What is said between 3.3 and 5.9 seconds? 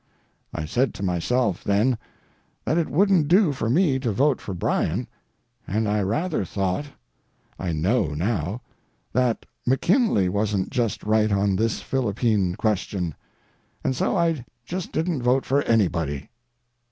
for me to vote for Bryan, and